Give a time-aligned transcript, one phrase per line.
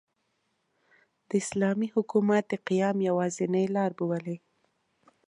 [1.27, 4.37] د اسلامي حکومت د قیام یوازینۍ لاربولي.